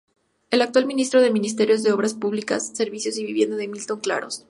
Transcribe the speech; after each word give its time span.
El 0.49 0.63
actual 0.63 0.87
ministro 0.87 1.21
de 1.21 1.29
Ministerio 1.29 1.79
de 1.79 1.91
Obras 1.91 2.15
Públicas, 2.15 2.71
Servicios 2.75 3.19
y 3.19 3.23
Vivienda 3.23 3.61
es 3.63 3.69
Milton 3.69 3.99
Claros. 3.99 4.39